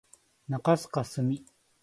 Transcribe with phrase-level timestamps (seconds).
[0.47, 1.45] 中須かすみ